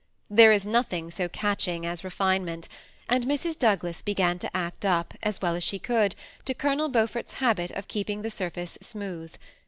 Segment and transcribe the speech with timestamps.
[0.31, 2.67] There is nothing so catching as refinement,
[3.07, 3.59] and Mrs.
[3.59, 7.87] Douglas began to act up, as well as she could, to Colonel Beaufort's habit of
[7.87, 9.35] keeping the surface smooth.